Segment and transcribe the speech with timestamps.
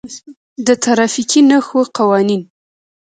[0.65, 2.41] د ترافیکي نښو قوانین: